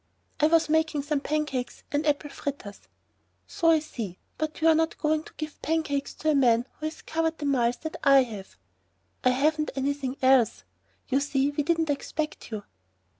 [0.39, 2.81] "I was making some pancakes and apple fritters."
[3.45, 7.03] "So I see, but you're not going to give pancakes to a man who has
[7.03, 8.57] covered the miles that I have."
[9.23, 10.63] "I haven't anything else.
[11.07, 12.63] You see we didn't expect you."